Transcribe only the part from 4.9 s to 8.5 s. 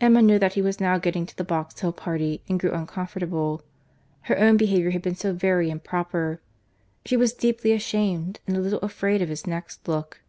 had been so very improper! She was deeply ashamed,